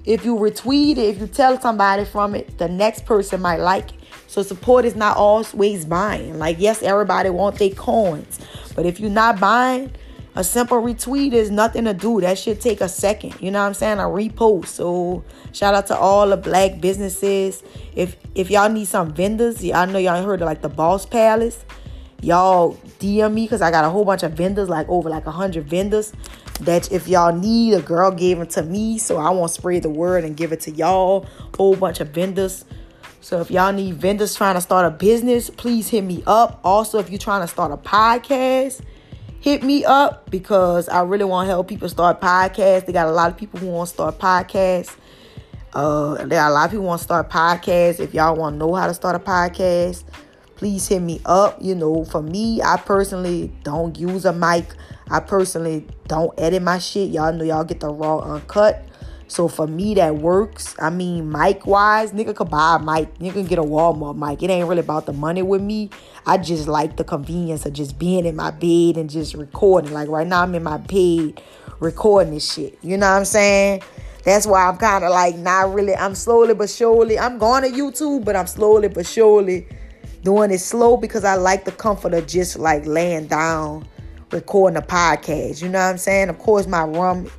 if 0.05 0.25
you 0.25 0.35
retweet 0.35 0.93
it, 0.93 0.97
if 0.97 1.19
you 1.19 1.27
tell 1.27 1.59
somebody 1.59 2.05
from 2.05 2.35
it, 2.35 2.57
the 2.57 2.67
next 2.67 3.05
person 3.05 3.41
might 3.41 3.59
like 3.59 3.89
it. 3.91 3.97
So 4.27 4.43
support 4.43 4.83
is 4.85 4.95
not 4.95 5.15
always 5.15 5.85
buying. 5.85 6.37
Like 6.37 6.57
yes, 6.59 6.83
everybody 6.83 7.29
want 7.29 7.59
their 7.59 7.69
coins, 7.69 8.39
but 8.75 8.85
if 8.85 8.99
you're 8.99 9.09
not 9.09 9.39
buying, 9.39 9.91
a 10.37 10.43
simple 10.43 10.77
retweet 10.77 11.33
is 11.33 11.49
nothing 11.49 11.85
to 11.85 11.95
do. 11.95 12.21
That 12.21 12.37
should 12.37 12.61
take 12.61 12.79
a 12.79 12.87
second. 12.87 13.41
You 13.41 13.49
know 13.49 13.59
what 13.59 13.69
I'm 13.69 13.73
saying? 13.73 13.97
A 13.97 14.03
repost. 14.03 14.67
So 14.67 15.23
shout 15.51 15.73
out 15.73 15.87
to 15.87 15.97
all 15.97 16.29
the 16.29 16.37
black 16.37 16.79
businesses. 16.79 17.63
If 17.95 18.15
if 18.35 18.51
y'all 18.51 18.69
need 18.69 18.85
some 18.85 19.11
vendors, 19.11 19.67
I 19.67 19.85
know 19.85 19.97
y'all 19.97 20.23
heard 20.23 20.43
of 20.43 20.45
like 20.45 20.61
the 20.61 20.69
Boss 20.69 21.07
Palace. 21.07 21.65
Y'all 22.21 22.75
DM 22.99 23.33
me 23.33 23.45
because 23.45 23.63
I 23.63 23.71
got 23.71 23.83
a 23.83 23.89
whole 23.89 24.05
bunch 24.05 24.21
of 24.21 24.33
vendors, 24.33 24.69
like 24.69 24.87
over 24.89 25.09
like 25.09 25.25
a 25.25 25.31
hundred 25.31 25.67
vendors. 25.67 26.13
That 26.61 26.91
if 26.91 27.07
y'all 27.07 27.35
need, 27.35 27.73
a 27.73 27.81
girl 27.81 28.11
gave 28.11 28.37
them 28.37 28.47
to 28.49 28.61
me, 28.61 28.99
so 28.99 29.17
I 29.17 29.31
won't 29.31 29.49
spread 29.49 29.81
the 29.81 29.89
word 29.89 30.23
and 30.23 30.37
give 30.37 30.51
it 30.51 30.61
to 30.61 30.71
y'all. 30.71 31.25
Whole 31.57 31.75
bunch 31.75 31.99
of 31.99 32.09
vendors. 32.09 32.63
So 33.21 33.41
if 33.41 33.49
y'all 33.49 33.73
need 33.73 33.95
vendors 33.95 34.35
trying 34.35 34.53
to 34.53 34.61
start 34.61 34.85
a 34.85 34.91
business, 34.91 35.49
please 35.49 35.89
hit 35.89 36.03
me 36.03 36.21
up. 36.27 36.59
Also, 36.63 36.99
if 36.99 37.09
you're 37.09 37.17
trying 37.17 37.41
to 37.41 37.47
start 37.47 37.71
a 37.71 37.77
podcast 37.77 38.81
hit 39.39 39.63
me 39.63 39.85
up 39.85 40.29
because 40.29 40.89
I 40.89 41.01
really 41.03 41.25
want 41.25 41.47
to 41.47 41.51
help 41.51 41.67
people 41.67 41.89
start 41.89 42.21
podcasts. 42.21 42.85
They 42.85 42.93
got 42.93 43.07
a 43.07 43.11
lot 43.11 43.31
of 43.31 43.37
people 43.37 43.59
who 43.59 43.67
want 43.67 43.89
to 43.89 43.93
start 43.93 44.19
podcasts. 44.19 44.95
Uh, 45.73 46.25
there 46.25 46.41
are 46.41 46.49
a 46.49 46.53
lot 46.53 46.65
of 46.65 46.71
people 46.71 46.83
who 46.83 46.87
want 46.87 46.99
to 46.99 47.03
start 47.03 47.29
podcasts. 47.29 47.99
If 47.99 48.13
y'all 48.13 48.35
want 48.35 48.55
to 48.55 48.57
know 48.57 48.73
how 48.73 48.87
to 48.87 48.93
start 48.93 49.15
a 49.15 49.19
podcast, 49.19 50.03
please 50.55 50.87
hit 50.87 51.01
me 51.01 51.21
up. 51.25 51.57
You 51.61 51.75
know, 51.75 52.03
for 52.05 52.21
me, 52.21 52.61
I 52.61 52.77
personally 52.77 53.51
don't 53.63 53.97
use 53.97 54.25
a 54.25 54.33
mic. 54.33 54.65
I 55.09 55.19
personally 55.19 55.87
don't 56.07 56.33
edit 56.37 56.63
my 56.63 56.79
shit. 56.79 57.09
Y'all 57.09 57.31
know 57.31 57.43
y'all 57.43 57.63
get 57.63 57.79
the 57.79 57.89
raw 57.89 58.19
uncut. 58.19 58.83
So 59.27 59.47
for 59.47 59.67
me, 59.67 59.93
that 59.95 60.15
works. 60.15 60.75
I 60.79 60.89
mean, 60.89 61.29
mic 61.29 61.67
wise, 61.67 62.11
nigga 62.13 62.35
could 62.35 62.49
buy 62.49 62.77
a 62.77 62.79
mic. 62.79 63.19
Nigga 63.19 63.33
can 63.33 63.45
get 63.45 63.59
a 63.59 63.63
Walmart 63.63 64.17
mic. 64.17 64.41
It 64.41 64.49
ain't 64.49 64.67
really 64.67 64.79
about 64.79 65.05
the 65.05 65.13
money 65.13 65.41
with 65.41 65.61
me. 65.61 65.89
I 66.25 66.37
just 66.37 66.67
like 66.67 66.95
the 66.95 67.03
convenience 67.03 67.65
of 67.65 67.73
just 67.73 67.99
being 67.99 68.25
in 68.25 68.35
my 68.35 68.51
bed 68.51 68.97
and 68.97 69.09
just 69.09 69.33
recording. 69.33 69.91
Like 69.91 70.07
right 70.07 70.25
now, 70.25 70.43
I'm 70.43 70.55
in 70.55 70.63
my 70.63 70.77
bed 70.77 71.41
recording 71.79 72.33
this 72.33 72.53
shit. 72.53 72.77
You 72.81 72.97
know 72.97 73.09
what 73.09 73.17
I'm 73.17 73.25
saying? 73.25 73.83
That's 74.23 74.47
why 74.47 74.67
I'm 74.67 74.77
kind 74.77 75.03
of 75.03 75.11
like 75.11 75.35
not 75.37 75.73
really. 75.73 75.95
I'm 75.95 76.15
slowly 76.15 76.53
but 76.53 76.69
surely. 76.69 77.19
I'm 77.19 77.37
going 77.37 77.63
to 77.63 77.69
YouTube, 77.69 78.23
but 78.23 78.35
I'm 78.35 78.47
slowly 78.47 78.87
but 78.87 79.05
surely 79.05 79.67
doing 80.23 80.51
it 80.51 80.59
slow 80.59 80.97
because 80.97 81.23
I 81.23 81.35
like 81.35 81.65
the 81.65 81.71
comfort 81.71 82.13
of 82.13 82.27
just 82.27 82.57
like 82.59 82.85
laying 82.85 83.27
down, 83.27 83.87
recording 84.31 84.77
a 84.77 84.81
podcast. 84.81 85.61
You 85.61 85.69
know 85.69 85.79
what 85.79 85.85
I'm 85.85 85.97
saying? 85.97 86.29
Of 86.29 86.39
course, 86.39 86.67
my 86.67 86.83
room 86.83 87.29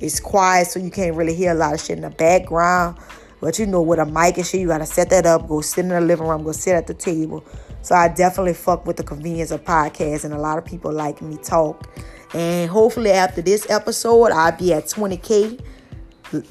it's 0.00 0.20
quiet, 0.20 0.68
so 0.68 0.78
you 0.78 0.90
can't 0.90 1.16
really 1.16 1.34
hear 1.34 1.52
a 1.52 1.54
lot 1.54 1.74
of 1.74 1.80
shit 1.80 1.96
in 1.96 2.02
the 2.02 2.10
background. 2.10 2.98
But 3.40 3.58
you 3.58 3.66
know, 3.66 3.82
with 3.82 3.98
a 3.98 4.06
mic 4.06 4.36
and 4.36 4.46
shit, 4.46 4.60
you 4.60 4.68
gotta 4.68 4.86
set 4.86 5.10
that 5.10 5.26
up, 5.26 5.48
go 5.48 5.60
sit 5.60 5.84
in 5.84 5.88
the 5.88 6.00
living 6.00 6.26
room, 6.26 6.44
go 6.44 6.52
sit 6.52 6.74
at 6.74 6.86
the 6.86 6.94
table. 6.94 7.44
So 7.82 7.94
I 7.94 8.08
definitely 8.08 8.54
fuck 8.54 8.86
with 8.86 8.96
the 8.96 9.04
convenience 9.04 9.50
of 9.50 9.64
podcasts, 9.64 10.24
and 10.24 10.34
a 10.34 10.38
lot 10.38 10.58
of 10.58 10.64
people 10.64 10.92
like 10.92 11.22
me 11.22 11.36
talk. 11.36 11.88
And 12.34 12.70
hopefully, 12.70 13.10
after 13.10 13.40
this 13.40 13.68
episode, 13.70 14.32
I'll 14.32 14.56
be 14.56 14.72
at 14.74 14.84
20k, 14.84 15.60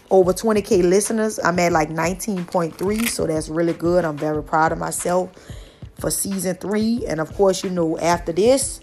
over 0.09 0.33
20k 0.33 0.81
listeners. 0.83 1.39
I'm 1.43 1.59
at 1.59 1.71
like 1.71 1.89
19.3, 1.89 3.07
so 3.07 3.27
that's 3.27 3.49
really 3.49 3.73
good. 3.73 4.05
I'm 4.05 4.17
very 4.17 4.41
proud 4.41 4.71
of 4.71 4.79
myself 4.79 5.29
for 5.99 6.09
season 6.09 6.55
three. 6.55 7.05
And 7.07 7.19
of 7.19 7.33
course, 7.35 7.63
you 7.63 7.69
know, 7.69 7.97
after 7.99 8.31
this, 8.31 8.81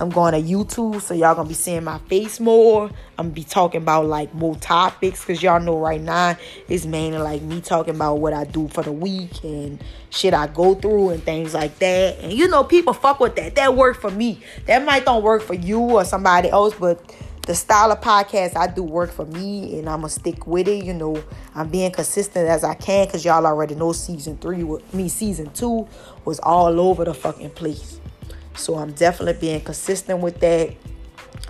I'm 0.00 0.10
going 0.10 0.32
to 0.32 0.40
YouTube, 0.40 1.00
so 1.00 1.14
y'all 1.14 1.36
gonna 1.36 1.48
be 1.48 1.54
seeing 1.54 1.84
my 1.84 1.98
face 1.98 2.40
more. 2.40 2.86
I'm 3.16 3.26
gonna 3.26 3.30
be 3.30 3.44
talking 3.44 3.80
about 3.82 4.06
like 4.06 4.34
more 4.34 4.56
topics, 4.56 5.24
cause 5.24 5.40
y'all 5.40 5.60
know 5.60 5.78
right 5.78 6.00
now 6.00 6.36
it's 6.68 6.84
mainly 6.84 7.18
like 7.18 7.42
me 7.42 7.60
talking 7.60 7.94
about 7.94 8.16
what 8.16 8.32
I 8.32 8.42
do 8.42 8.66
for 8.66 8.82
the 8.82 8.90
week 8.90 9.44
and 9.44 9.82
shit 10.10 10.34
I 10.34 10.48
go 10.48 10.74
through 10.74 11.10
and 11.10 11.22
things 11.22 11.54
like 11.54 11.78
that. 11.78 12.18
And 12.18 12.32
you 12.32 12.48
know, 12.48 12.64
people 12.64 12.92
fuck 12.92 13.20
with 13.20 13.36
that. 13.36 13.54
That 13.54 13.76
work 13.76 14.00
for 14.00 14.10
me. 14.10 14.40
That 14.66 14.84
might 14.84 15.04
don't 15.04 15.22
work 15.22 15.42
for 15.42 15.54
you 15.54 15.78
or 15.78 16.04
somebody 16.04 16.48
else, 16.50 16.74
but 16.74 17.00
the 17.42 17.54
style 17.54 17.92
of 17.92 18.00
podcast 18.00 18.56
I 18.56 18.66
do 18.66 18.82
work 18.82 19.12
for 19.12 19.26
me, 19.26 19.78
and 19.78 19.88
I'm 19.88 20.00
gonna 20.00 20.08
stick 20.08 20.44
with 20.48 20.66
it. 20.66 20.84
You 20.84 20.94
know, 20.94 21.22
I'm 21.54 21.68
being 21.68 21.92
consistent 21.92 22.48
as 22.48 22.64
I 22.64 22.74
can, 22.74 23.06
cause 23.06 23.24
y'all 23.24 23.46
already 23.46 23.76
know 23.76 23.92
season 23.92 24.38
three 24.38 24.64
with 24.64 24.92
me. 24.92 25.08
Season 25.08 25.52
two 25.52 25.86
was 26.24 26.40
all 26.40 26.80
over 26.80 27.04
the 27.04 27.14
fucking 27.14 27.50
place. 27.50 28.00
So 28.56 28.76
I'm 28.76 28.92
definitely 28.92 29.40
being 29.40 29.60
consistent 29.60 30.20
with 30.20 30.40
that. 30.40 30.74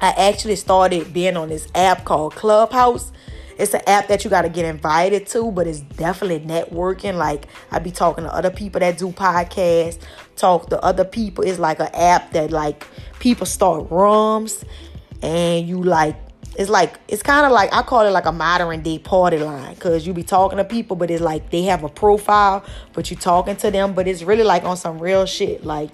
I 0.00 0.10
actually 0.10 0.56
started 0.56 1.12
being 1.12 1.36
on 1.36 1.48
this 1.48 1.68
app 1.74 2.04
called 2.04 2.34
Clubhouse. 2.34 3.12
It's 3.56 3.72
an 3.72 3.82
app 3.86 4.08
that 4.08 4.24
you 4.24 4.30
got 4.30 4.42
to 4.42 4.48
get 4.48 4.64
invited 4.64 5.26
to, 5.28 5.52
but 5.52 5.66
it's 5.66 5.80
definitely 5.80 6.40
networking. 6.40 7.14
Like 7.14 7.46
I 7.70 7.78
be 7.78 7.92
talking 7.92 8.24
to 8.24 8.34
other 8.34 8.50
people 8.50 8.80
that 8.80 8.98
do 8.98 9.12
podcasts, 9.12 9.98
talk 10.36 10.70
to 10.70 10.82
other 10.82 11.04
people. 11.04 11.44
It's 11.44 11.58
like 11.58 11.78
an 11.78 11.94
app 11.94 12.32
that 12.32 12.50
like 12.50 12.86
people 13.20 13.46
start 13.46 13.90
rooms 13.90 14.64
and 15.22 15.68
you 15.68 15.82
like 15.82 16.16
it's 16.56 16.70
like 16.70 16.98
it's 17.08 17.22
kind 17.22 17.46
of 17.46 17.52
like 17.52 17.72
I 17.72 17.82
call 17.82 18.06
it 18.06 18.10
like 18.10 18.26
a 18.26 18.32
modern 18.32 18.82
day 18.82 18.98
party 18.98 19.38
line 19.38 19.74
because 19.74 20.06
you 20.06 20.12
be 20.12 20.22
talking 20.22 20.58
to 20.58 20.64
people, 20.64 20.96
but 20.96 21.10
it's 21.10 21.22
like 21.22 21.50
they 21.50 21.62
have 21.62 21.84
a 21.84 21.88
profile, 21.88 22.64
but 22.92 23.10
you 23.10 23.16
talking 23.16 23.56
to 23.56 23.70
them, 23.70 23.94
but 23.94 24.06
it's 24.06 24.22
really 24.22 24.44
like 24.44 24.64
on 24.64 24.76
some 24.76 24.98
real 24.98 25.26
shit. 25.26 25.64
Like 25.64 25.90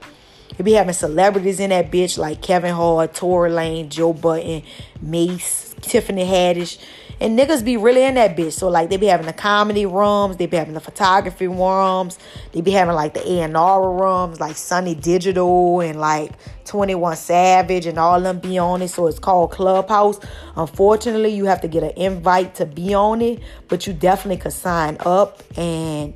they 0.56 0.64
be 0.64 0.72
having 0.72 0.92
celebrities 0.92 1.60
in 1.60 1.70
that 1.70 1.90
bitch 1.90 2.18
like 2.18 2.42
Kevin 2.42 2.74
Hart, 2.74 3.14
Tory 3.14 3.50
Lanez, 3.50 3.88
Joe 3.88 4.12
Budden, 4.12 4.62
Mase, 5.00 5.74
Tiffany 5.80 6.24
Haddish. 6.24 6.78
And 7.22 7.38
niggas 7.38 7.62
be 7.62 7.76
really 7.76 8.02
in 8.02 8.14
that 8.14 8.34
bitch. 8.34 8.52
So 8.52 8.68
like 8.68 8.88
they 8.88 8.96
be 8.96 9.06
having 9.06 9.26
the 9.26 9.34
comedy 9.34 9.84
rooms, 9.84 10.38
they 10.38 10.46
be 10.46 10.56
having 10.56 10.72
the 10.72 10.80
photography 10.80 11.48
rooms, 11.48 12.18
they 12.52 12.62
be 12.62 12.70
having 12.70 12.94
like 12.94 13.12
the 13.12 13.26
A&R 13.30 13.92
rooms, 13.92 14.40
like 14.40 14.56
Sonny 14.56 14.94
Digital 14.94 15.80
and 15.80 16.00
like 16.00 16.32
21 16.64 17.16
Savage 17.16 17.84
and 17.84 17.98
all 17.98 18.18
them 18.20 18.38
be 18.38 18.58
on 18.58 18.80
it. 18.80 18.88
So 18.88 19.06
it's 19.06 19.18
called 19.18 19.50
Clubhouse. 19.50 20.18
Unfortunately, 20.56 21.28
you 21.28 21.44
have 21.44 21.60
to 21.60 21.68
get 21.68 21.82
an 21.82 21.92
invite 21.96 22.54
to 22.54 22.64
be 22.64 22.94
on 22.94 23.20
it, 23.20 23.40
but 23.68 23.86
you 23.86 23.92
definitely 23.92 24.40
could 24.40 24.54
sign 24.54 24.96
up 25.00 25.42
and 25.58 26.14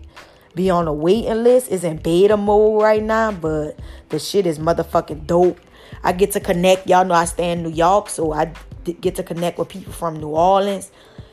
be 0.55 0.71
on 0.71 0.87
a 0.87 0.93
waiting 0.93 1.43
list. 1.45 1.71
is 1.71 1.85
in 1.85 1.99
beta 1.99 2.37
mode 2.37 2.83
right 2.83 3.03
now, 3.03 3.33
but 3.33 3.79
the 4.09 4.19
shit 4.19 4.47
is 4.47 4.59
motherfucking 4.59 5.27
dope. 5.27 5.59
I 6.03 6.13
get 6.13 6.33
to 6.33 6.41
connect. 6.41 6.87
Y'all 6.87 7.05
know 7.05 7.15
I 7.15 7.25
stay 7.25 7.53
in 7.53 7.63
New 7.63 7.71
York, 7.71 8.09
so 8.09 8.33
I 8.33 8.53
get 9.01 9.17
to 9.17 9.23
connect 9.23 9.59
with 9.59 9.69
people 9.69 9.93
from 9.93 10.21
New 10.21 10.29
Orleans. 10.29 10.91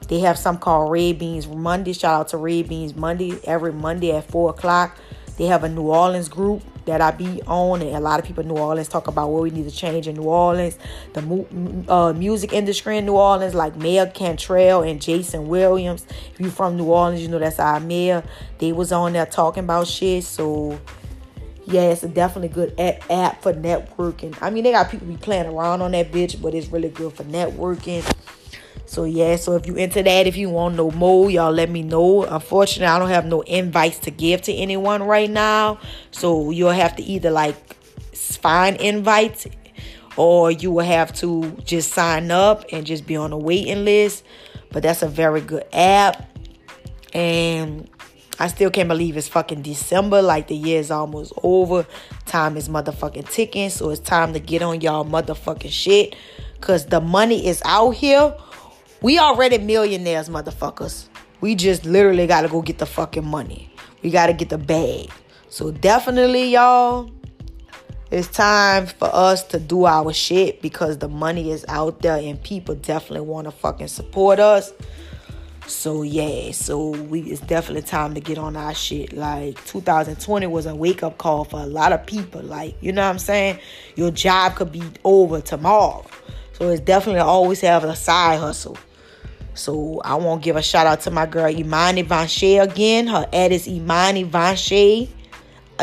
They 0.07 0.19
have 0.19 0.37
some 0.37 0.57
called 0.57 0.91
Red 0.91 1.19
Beans 1.19 1.47
Monday. 1.47 1.93
Shout 1.93 2.19
out 2.19 2.27
to 2.29 2.37
Red 2.37 2.69
Beans 2.69 2.95
Monday. 2.95 3.39
Every 3.45 3.71
Monday 3.71 4.11
at 4.11 4.29
4 4.29 4.51
o'clock, 4.51 4.97
they 5.37 5.45
have 5.45 5.63
a 5.63 5.69
New 5.69 5.89
Orleans 5.89 6.29
group 6.29 6.61
that 6.91 6.99
I 6.99 7.11
be 7.11 7.41
on, 7.43 7.81
and 7.81 7.95
a 7.95 7.99
lot 8.01 8.19
of 8.19 8.25
people 8.25 8.41
in 8.41 8.49
New 8.49 8.57
Orleans 8.57 8.89
talk 8.89 9.07
about 9.07 9.29
what 9.29 9.43
we 9.43 9.49
need 9.49 9.63
to 9.63 9.75
change 9.75 10.09
in 10.09 10.15
New 10.15 10.23
Orleans. 10.23 10.77
The 11.13 11.21
mu- 11.21 11.45
uh, 11.87 12.11
music 12.11 12.51
industry 12.51 12.97
in 12.97 13.05
New 13.05 13.15
Orleans, 13.15 13.55
like 13.55 13.77
Maya 13.77 14.11
Cantrell 14.11 14.83
and 14.83 15.01
Jason 15.01 15.47
Williams. 15.47 16.05
If 16.33 16.39
you 16.41 16.49
from 16.49 16.75
New 16.75 16.85
Orleans, 16.85 17.21
you 17.21 17.29
know 17.29 17.39
that's 17.39 17.59
our 17.59 17.79
mayor. 17.79 18.23
They 18.57 18.73
was 18.73 18.91
on 18.91 19.13
there 19.13 19.25
talking 19.25 19.63
about 19.63 19.87
shit. 19.87 20.25
So 20.25 20.77
yeah, 21.65 21.91
it's 21.91 22.03
a 22.03 22.09
definitely 22.09 22.49
good 22.49 22.77
app, 22.77 23.09
app 23.09 23.41
for 23.41 23.53
networking. 23.53 24.37
I 24.41 24.49
mean, 24.49 24.65
they 24.65 24.71
got 24.71 24.91
people 24.91 25.07
be 25.07 25.15
playing 25.15 25.45
around 25.45 25.81
on 25.81 25.91
that 25.91 26.11
bitch, 26.11 26.41
but 26.41 26.53
it's 26.53 26.67
really 26.67 26.89
good 26.89 27.13
for 27.13 27.23
networking. 27.23 28.03
So 28.91 29.05
yeah, 29.05 29.37
so 29.37 29.55
if 29.55 29.67
you 29.67 29.75
into 29.75 30.03
that, 30.03 30.27
if 30.27 30.35
you 30.35 30.49
want 30.49 30.75
no 30.75 30.91
more, 30.91 31.31
y'all 31.31 31.53
let 31.53 31.69
me 31.69 31.81
know. 31.81 32.25
Unfortunately, 32.25 32.87
I 32.87 32.99
don't 32.99 33.07
have 33.07 33.25
no 33.25 33.39
invites 33.39 33.99
to 33.99 34.11
give 34.11 34.41
to 34.41 34.53
anyone 34.53 35.01
right 35.03 35.29
now. 35.29 35.79
So 36.11 36.51
you'll 36.51 36.71
have 36.71 36.97
to 36.97 37.01
either 37.01 37.31
like 37.31 37.55
find 38.13 38.75
invites 38.81 39.47
or 40.17 40.51
you 40.51 40.71
will 40.71 40.83
have 40.83 41.13
to 41.19 41.51
just 41.63 41.93
sign 41.93 42.31
up 42.31 42.65
and 42.73 42.85
just 42.85 43.07
be 43.07 43.15
on 43.15 43.31
a 43.31 43.37
waiting 43.37 43.85
list. 43.85 44.25
But 44.73 44.83
that's 44.83 45.03
a 45.03 45.07
very 45.07 45.39
good 45.39 45.63
app. 45.71 46.29
And 47.13 47.89
I 48.39 48.47
still 48.47 48.71
can't 48.71 48.89
believe 48.89 49.15
it's 49.15 49.29
fucking 49.29 49.61
December. 49.61 50.21
Like 50.21 50.49
the 50.49 50.55
year 50.57 50.81
is 50.81 50.91
almost 50.91 51.31
over. 51.43 51.87
Time 52.25 52.57
is 52.57 52.67
motherfucking 52.67 53.31
ticking. 53.31 53.69
So 53.69 53.89
it's 53.91 54.01
time 54.01 54.33
to 54.33 54.41
get 54.41 54.61
on 54.61 54.81
y'all 54.81 55.05
motherfucking 55.05 55.71
shit. 55.71 56.17
Cause 56.59 56.87
the 56.87 56.99
money 56.99 57.47
is 57.47 57.61
out 57.63 57.91
here. 57.91 58.35
We 59.01 59.17
already 59.17 59.57
millionaires, 59.57 60.29
motherfuckers. 60.29 61.07
We 61.41 61.55
just 61.55 61.85
literally 61.85 62.27
gotta 62.27 62.47
go 62.47 62.61
get 62.61 62.77
the 62.77 62.85
fucking 62.85 63.25
money. 63.25 63.73
We 64.03 64.11
gotta 64.11 64.33
get 64.33 64.49
the 64.49 64.59
bag. 64.59 65.09
So 65.49 65.71
definitely, 65.71 66.51
y'all, 66.51 67.09
it's 68.11 68.27
time 68.27 68.85
for 68.85 69.09
us 69.11 69.41
to 69.45 69.59
do 69.59 69.85
our 69.85 70.13
shit 70.13 70.61
because 70.61 70.99
the 70.99 71.09
money 71.09 71.49
is 71.49 71.65
out 71.67 72.03
there 72.03 72.17
and 72.17 72.41
people 72.43 72.75
definitely 72.75 73.25
want 73.25 73.45
to 73.45 73.51
fucking 73.51 73.87
support 73.87 74.39
us. 74.39 74.71
So 75.65 76.03
yeah, 76.03 76.51
so 76.51 76.89
we 76.89 77.21
it's 77.21 77.41
definitely 77.41 77.81
time 77.81 78.13
to 78.13 78.21
get 78.21 78.37
on 78.37 78.55
our 78.55 78.75
shit. 78.75 79.13
Like 79.13 79.65
2020 79.65 80.45
was 80.45 80.67
a 80.67 80.75
wake 80.75 81.01
up 81.01 81.17
call 81.17 81.43
for 81.43 81.59
a 81.59 81.65
lot 81.65 81.91
of 81.91 82.05
people. 82.05 82.43
Like, 82.43 82.75
you 82.81 82.91
know 82.91 83.01
what 83.01 83.09
I'm 83.09 83.19
saying? 83.19 83.57
Your 83.95 84.11
job 84.11 84.53
could 84.57 84.71
be 84.71 84.83
over 85.03 85.41
tomorrow. 85.41 86.05
So 86.53 86.69
it's 86.69 86.81
definitely 86.81 87.21
always 87.21 87.61
have 87.61 87.83
a 87.83 87.95
side 87.95 88.39
hustle. 88.39 88.77
So 89.53 90.01
I 90.03 90.15
want 90.15 90.41
to 90.41 90.45
give 90.45 90.55
a 90.55 90.61
shout 90.61 90.87
out 90.87 91.01
to 91.01 91.11
my 91.11 91.25
girl 91.25 91.49
Imani 91.49 92.03
Vanshay 92.03 92.61
again. 92.61 93.07
Her 93.07 93.27
ad 93.33 93.51
is 93.51 93.67
Imani 93.67 94.23
Vanshay. 94.25 95.09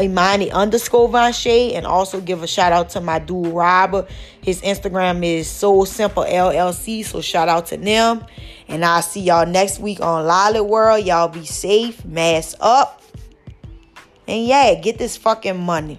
Imani 0.01 0.51
underscore 0.51 1.09
Vanshay. 1.09 1.75
And 1.75 1.87
also 1.87 2.21
give 2.21 2.43
a 2.43 2.47
shout 2.47 2.73
out 2.73 2.91
to 2.91 3.01
my 3.01 3.19
dude 3.19 3.49
Rob. 3.49 4.09
His 4.41 4.63
Instagram 4.63 5.25
is 5.25 5.49
Sole 5.49 5.87
Simple 5.87 6.25
LLC. 6.25 7.05
So 7.05 7.21
shout 7.21 7.49
out 7.49 7.67
to 7.67 7.77
them. 7.77 8.25
And 8.69 8.85
I'll 8.85 9.03
see 9.03 9.21
y'all 9.21 9.47
next 9.47 9.81
week 9.81 10.01
on 10.01 10.27
Lolly 10.27 10.61
World. 10.61 11.05
Y'all 11.05 11.29
be 11.29 11.45
safe, 11.45 12.05
mask 12.05 12.57
up. 12.61 13.03
And 14.27 14.47
yeah, 14.47 14.75
get 14.75 14.99
this 14.99 15.17
fucking 15.17 15.59
money. 15.59 15.99